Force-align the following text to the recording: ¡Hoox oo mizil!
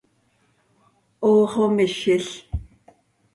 ¡Hoox 1.27 1.51
oo 1.61 1.69
mizil! 1.75 2.25